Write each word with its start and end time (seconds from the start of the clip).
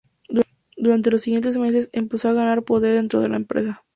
Durante 0.77 1.11
los 1.11 1.21
siguientes 1.21 1.57
meses, 1.57 1.91
empezó 1.93 2.29
a 2.29 2.33
ganar 2.33 2.63
poder 2.63 2.95
dentro 2.95 3.19
de 3.19 3.29
la 3.29 3.35
empresa. 3.35 3.83